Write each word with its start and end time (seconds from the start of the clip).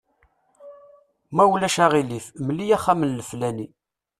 Ma 1.35 1.43
ulac 1.53 1.75
aɣilif, 1.85 2.25
mel-iyi 2.45 2.75
axxam 2.77 3.01
n 3.05 3.15
leflani. 3.19 3.67